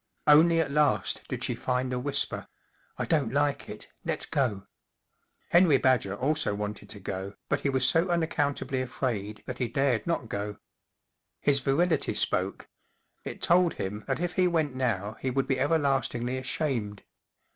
[0.25, 2.47] Only at last did she find a whisper:
[2.97, 3.91] 11 1 don't like it.
[4.03, 4.65] Let's go."
[5.49, 10.07] Henry Badger also wanted to go, but he was so unaccountably afraid that he dared
[10.07, 10.57] not go.
[11.39, 12.67] His virility spoke:
[13.23, 17.03] it told him that if he went now he would be everlastingly ashamed.